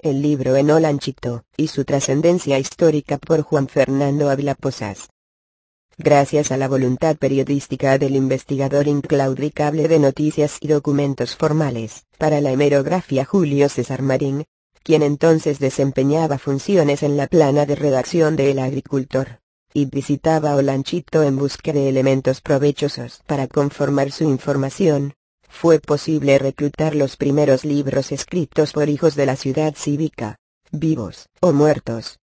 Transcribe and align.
el 0.00 0.22
libro 0.22 0.56
en 0.56 0.70
Olanchito, 0.70 1.44
y 1.56 1.68
su 1.68 1.84
trascendencia 1.84 2.58
histórica 2.58 3.18
por 3.18 3.42
Juan 3.42 3.66
Fernando 3.68 4.30
Ávila 4.30 4.54
Posas. 4.54 5.08
Gracias 5.96 6.52
a 6.52 6.56
la 6.56 6.68
voluntad 6.68 7.16
periodística 7.16 7.98
del 7.98 8.14
investigador 8.14 8.86
inclaudicable 8.86 9.88
de 9.88 9.98
noticias 9.98 10.58
y 10.60 10.68
documentos 10.68 11.34
formales, 11.34 12.04
para 12.16 12.40
la 12.40 12.52
hemerografía 12.52 13.24
Julio 13.24 13.68
César 13.68 14.02
Marín, 14.02 14.44
quien 14.84 15.02
entonces 15.02 15.58
desempeñaba 15.58 16.38
funciones 16.38 17.02
en 17.02 17.16
la 17.16 17.26
plana 17.26 17.66
de 17.66 17.74
redacción 17.74 18.36
de 18.36 18.52
El 18.52 18.60
Agricultor, 18.60 19.40
y 19.74 19.86
visitaba 19.86 20.54
Olanchito 20.54 21.24
en 21.24 21.36
busca 21.36 21.72
de 21.72 21.88
elementos 21.88 22.40
provechosos 22.40 23.20
para 23.26 23.48
conformar 23.48 24.12
su 24.12 24.22
información, 24.22 25.14
fue 25.48 25.80
posible 25.80 26.38
reclutar 26.38 26.94
los 26.94 27.16
primeros 27.16 27.64
libros 27.64 28.12
escritos 28.12 28.72
por 28.72 28.88
hijos 28.88 29.14
de 29.14 29.26
la 29.26 29.36
ciudad 29.36 29.74
cívica, 29.74 30.36
vivos 30.70 31.28
o 31.40 31.52
muertos, 31.52 32.18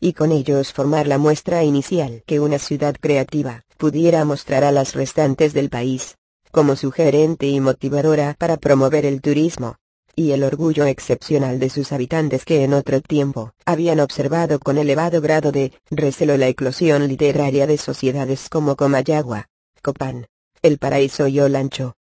y 0.00 0.12
con 0.12 0.32
ellos 0.32 0.72
formar 0.72 1.06
la 1.06 1.18
muestra 1.18 1.64
inicial 1.64 2.22
que 2.26 2.40
una 2.40 2.58
ciudad 2.58 2.94
creativa 3.00 3.62
pudiera 3.76 4.24
mostrar 4.24 4.64
a 4.64 4.72
las 4.72 4.94
restantes 4.94 5.52
del 5.52 5.68
país, 5.68 6.16
como 6.50 6.76
sugerente 6.76 7.46
y 7.46 7.60
motivadora 7.60 8.34
para 8.38 8.56
promover 8.56 9.04
el 9.04 9.20
turismo, 9.20 9.76
y 10.14 10.32
el 10.32 10.44
orgullo 10.44 10.86
excepcional 10.86 11.58
de 11.58 11.68
sus 11.68 11.92
habitantes 11.92 12.46
que 12.46 12.64
en 12.64 12.72
otro 12.72 13.02
tiempo 13.02 13.52
habían 13.66 14.00
observado 14.00 14.58
con 14.58 14.78
elevado 14.78 15.20
grado 15.20 15.52
de 15.52 15.72
recelo 15.90 16.38
la 16.38 16.48
eclosión 16.48 17.06
literaria 17.06 17.66
de 17.66 17.76
sociedades 17.76 18.48
como 18.48 18.76
Comayagua, 18.76 19.48
Copán, 19.82 20.26
El 20.62 20.78
Paraíso 20.78 21.28
y 21.28 21.40
Olancho. 21.40 21.95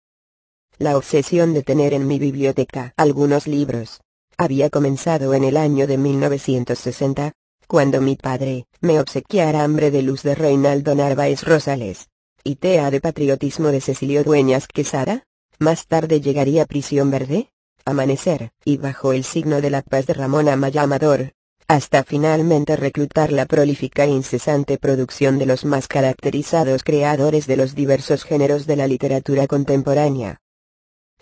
La 0.80 0.98
obsesión 0.98 1.54
de 1.54 1.62
tener 1.62 1.94
en 1.94 2.08
mi 2.08 2.18
biblioteca 2.18 2.94
algunos 2.98 3.46
libros 3.46 4.02
había 4.38 4.72
comenzado 4.72 5.36
en 5.36 5.44
el 5.44 5.56
año 5.56 5.86
de 5.86 5.98
1960, 6.00 7.34
cuando 7.68 8.02
mi 8.02 8.16
padre 8.16 8.66
me 8.82 9.00
obsequiara 9.00 9.64
Hambre 9.64 9.92
de 9.92 10.02
Luz 10.02 10.24
de 10.24 10.34
Reinaldo 10.34 10.96
Narváez 10.96 11.44
Rosales, 11.44 12.10
y 12.44 12.56
Tea 12.56 12.90
de 12.90 13.00
Patriotismo 13.00 13.68
de 13.68 13.82
Cecilio 13.82 14.24
Dueñas 14.24 14.68
Quesada, 14.68 15.24
más 15.60 15.86
tarde 15.86 16.22
llegaría 16.22 16.66
Prisión 16.66 17.12
Verde, 17.12 17.52
Amanecer, 17.86 18.52
y 18.66 18.78
Bajo 18.78 19.14
el 19.14 19.24
signo 19.24 19.62
de 19.62 19.70
la 19.70 19.84
paz 19.84 20.08
de 20.08 20.14
Ramón 20.14 20.50
Amaya 20.50 20.82
Amador, 20.82 21.34
hasta 21.68 22.04
finalmente 22.04 22.76
reclutar 22.76 23.32
la 23.32 23.46
prolífica 23.46 24.06
e 24.06 24.10
incesante 24.10 24.78
producción 24.78 25.38
de 25.38 25.46
los 25.46 25.66
más 25.66 25.88
caracterizados 25.88 26.84
creadores 26.84 27.46
de 27.46 27.58
los 27.58 27.76
diversos 27.76 28.24
géneros 28.24 28.66
de 28.66 28.76
la 28.76 28.88
literatura 28.88 29.48
contemporánea. 29.48 30.42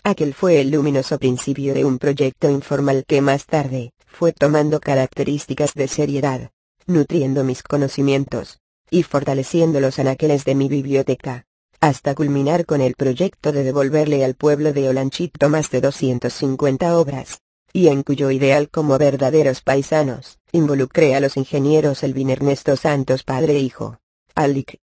Aquel 0.04 0.34
fue 0.34 0.60
el 0.60 0.72
luminoso 0.72 1.20
principio 1.20 1.76
de 1.76 1.86
un 1.86 2.00
proyecto 2.00 2.50
informal 2.50 3.06
que 3.08 3.22
más 3.22 3.46
tarde, 3.46 3.94
fue 4.08 4.34
tomando 4.34 4.80
características 4.80 5.76
de 5.76 5.88
seriedad, 5.88 6.50
nutriendo 6.88 7.44
mis 7.44 7.62
conocimientos, 7.62 8.60
y 8.90 9.04
fortaleciendo 9.04 9.80
los 9.80 10.00
anaqueles 10.00 10.44
de 10.44 10.56
mi 10.56 10.68
biblioteca, 10.68 11.46
hasta 11.80 12.16
culminar 12.16 12.66
con 12.66 12.82
el 12.82 12.96
proyecto 12.96 13.52
de 13.52 13.64
devolverle 13.64 14.26
al 14.26 14.34
pueblo 14.34 14.74
de 14.74 14.90
Olanchito 14.90 15.50
más 15.50 15.70
de 15.70 15.82
250 15.82 16.98
obras, 16.98 17.40
y 17.72 17.88
en 17.88 18.02
cuyo 18.02 18.32
ideal 18.32 18.70
como 18.70 18.98
verdaderos 18.98 19.62
paisanos, 19.62 20.40
involucré 20.52 21.16
a 21.16 21.20
los 21.20 21.38
ingenieros 21.38 22.04
Elvin 22.04 22.32
Ernesto 22.32 22.76
Santos 22.76 23.24
padre 23.24 23.54
e 23.54 23.60
hijo, 23.60 24.00
Alic, 24.34 24.80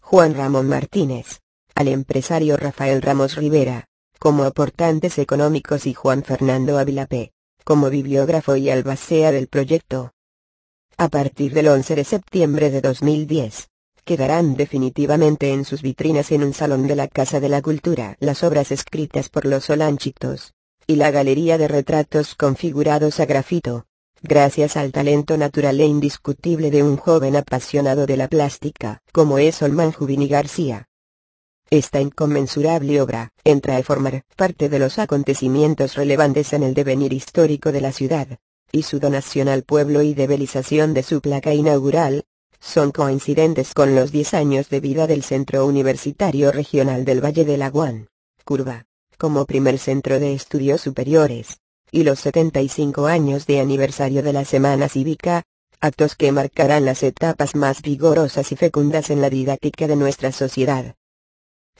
Juan 0.00 0.34
Ramón 0.34 0.68
Martínez, 0.68 1.40
al 1.74 1.88
empresario 1.88 2.56
Rafael 2.56 3.02
Ramos 3.02 3.34
Rivera, 3.34 3.87
como 4.18 4.44
aportantes 4.44 5.18
económicos 5.18 5.86
y 5.86 5.94
Juan 5.94 6.24
Fernando 6.24 6.78
Ávila 6.78 7.06
P., 7.06 7.32
como 7.64 7.90
bibliógrafo 7.90 8.56
y 8.56 8.70
albacea 8.70 9.32
del 9.32 9.48
proyecto. 9.48 10.12
A 10.96 11.08
partir 11.08 11.54
del 11.54 11.68
11 11.68 11.94
de 11.94 12.04
septiembre 12.04 12.70
de 12.70 12.80
2010, 12.80 13.68
quedarán 14.04 14.56
definitivamente 14.56 15.52
en 15.52 15.64
sus 15.64 15.82
vitrinas 15.82 16.32
en 16.32 16.42
un 16.42 16.54
salón 16.54 16.86
de 16.86 16.96
la 16.96 17.08
Casa 17.08 17.40
de 17.40 17.48
la 17.48 17.62
Cultura 17.62 18.16
las 18.20 18.42
obras 18.42 18.72
escritas 18.72 19.28
por 19.28 19.44
los 19.44 19.66
Solanchitos, 19.66 20.54
y 20.86 20.96
la 20.96 21.10
galería 21.10 21.58
de 21.58 21.68
retratos 21.68 22.34
configurados 22.34 23.20
a 23.20 23.26
grafito, 23.26 23.84
gracias 24.22 24.76
al 24.76 24.90
talento 24.90 25.36
natural 25.36 25.78
e 25.80 25.84
indiscutible 25.84 26.70
de 26.70 26.82
un 26.82 26.96
joven 26.96 27.36
apasionado 27.36 28.06
de 28.06 28.16
la 28.16 28.28
plástica, 28.28 29.02
como 29.12 29.38
es 29.38 29.60
Olman 29.62 29.92
Jubini 29.92 30.26
García. 30.26 30.88
Esta 31.70 32.00
inconmensurable 32.00 32.98
obra 33.02 33.32
entra 33.44 33.76
a 33.76 33.82
formar 33.82 34.22
parte 34.36 34.70
de 34.70 34.78
los 34.78 34.98
acontecimientos 34.98 35.96
relevantes 35.96 36.54
en 36.54 36.62
el 36.62 36.72
devenir 36.72 37.12
histórico 37.12 37.72
de 37.72 37.82
la 37.82 37.92
ciudad, 37.92 38.38
y 38.72 38.84
su 38.84 38.98
donación 38.98 39.48
al 39.48 39.64
pueblo 39.64 40.00
y 40.00 40.14
debelización 40.14 40.94
de 40.94 41.02
su 41.02 41.20
placa 41.20 41.52
inaugural, 41.52 42.24
son 42.58 42.90
coincidentes 42.90 43.74
con 43.74 43.94
los 43.94 44.12
10 44.12 44.32
años 44.34 44.70
de 44.70 44.80
vida 44.80 45.06
del 45.06 45.22
Centro 45.22 45.66
Universitario 45.66 46.52
Regional 46.52 47.04
del 47.04 47.22
Valle 47.22 47.44
de 47.44 47.58
la 47.58 47.68
Guan, 47.68 48.08
Curva, 48.44 48.86
como 49.18 49.44
primer 49.44 49.78
centro 49.78 50.18
de 50.18 50.32
estudios 50.32 50.80
superiores, 50.80 51.58
y 51.90 52.02
los 52.02 52.18
75 52.20 53.06
años 53.06 53.46
de 53.46 53.60
aniversario 53.60 54.22
de 54.22 54.32
la 54.32 54.46
Semana 54.46 54.88
Cívica, 54.88 55.42
actos 55.80 56.16
que 56.16 56.32
marcarán 56.32 56.86
las 56.86 57.02
etapas 57.02 57.54
más 57.54 57.82
vigorosas 57.82 58.52
y 58.52 58.56
fecundas 58.56 59.10
en 59.10 59.20
la 59.20 59.28
didáctica 59.28 59.86
de 59.86 59.96
nuestra 59.96 60.32
sociedad. 60.32 60.94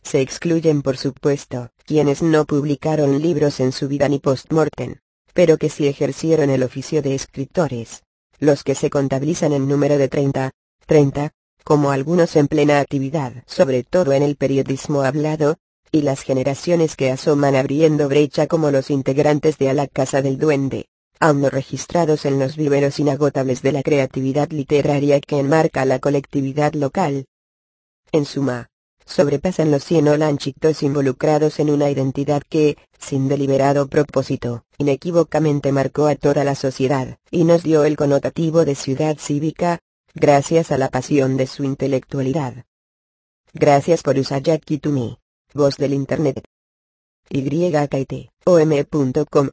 Se 0.03 0.21
excluyen 0.21 0.83
por 0.83 0.97
supuesto, 0.97 1.71
quienes 1.85 2.23
no 2.23 2.45
publicaron 2.45 3.21
libros 3.21 3.61
en 3.61 3.73
su 3.73 3.89
vida 3.89 4.09
ni 4.09 4.19
post-mortem, 4.19 4.97
pero 5.33 5.57
que 5.59 5.69
sí 5.69 5.87
ejercieron 5.87 6.51
el 6.51 6.63
oficio 6.63 7.03
de 7.03 7.15
escritores, 7.15 8.03
los 8.39 8.65
que 8.65 8.75
se 8.75 8.91
contabilizan 8.91 9.53
en 9.53 9.69
número 9.69 9.99
de 9.99 10.09
30, 10.09 10.51
30, 10.87 11.33
como 11.65 11.91
algunos 11.91 12.35
en 12.37 12.49
plena 12.49 12.81
actividad, 12.81 13.45
sobre 13.47 13.85
todo 13.85 14.13
en 14.13 14.23
el 14.23 14.37
periodismo 14.37 15.03
hablado, 15.03 15.57
y 15.91 16.03
las 16.03 16.23
generaciones 16.23 16.97
que 16.97 17.11
asoman 17.11 17.57
abriendo 17.57 18.09
brecha 18.09 18.47
como 18.47 18.71
los 18.71 18.91
integrantes 18.91 19.59
de 19.59 19.71
A 19.71 19.75
la 19.75 19.87
Casa 19.87 20.23
del 20.23 20.39
Duende, 20.39 20.87
aún 21.21 21.41
no 21.41 21.51
registrados 21.51 22.25
en 22.25 22.39
los 22.39 22.57
viveros 22.57 22.99
inagotables 22.99 23.63
de 23.63 23.73
la 23.73 23.83
creatividad 23.83 24.51
literaria 24.51 25.21
que 25.21 25.39
enmarca 25.39 25.85
la 25.85 25.99
colectividad 25.99 26.75
local. 26.75 27.27
En 28.13 28.25
suma, 28.25 28.69
sobrepasan 29.09 29.71
los 29.71 29.85
cien 29.85 30.07
olanchitos 30.07 30.83
involucrados 30.83 31.59
en 31.59 31.71
una 31.71 31.91
identidad 31.91 32.43
que, 32.49 32.77
sin 32.99 33.27
deliberado 33.27 33.89
propósito, 33.89 34.65
inequívocamente 34.77 35.73
marcó 35.73 36.07
a 36.07 36.15
toda 36.15 36.45
la 36.45 36.55
sociedad, 36.55 37.19
y 37.31 37.45
nos 37.45 37.63
dio 37.63 37.85
el 37.85 37.97
connotativo 37.97 38.65
de 38.65 38.75
ciudad 38.75 39.17
cívica, 39.19 39.81
gracias 40.15 40.71
a 40.71 40.79
la 40.79 40.89
pasión 40.91 41.37
de 41.37 41.47
su 41.47 41.65
intelectualidad. 41.65 42.65
Gracias 43.55 44.03
por 44.03 44.15
to 44.15 44.91
me, 44.91 45.19
voz 45.55 45.77
del 45.77 45.95
Internet. 45.95 46.45
YKT, 47.31 48.31
om.com 48.45 49.51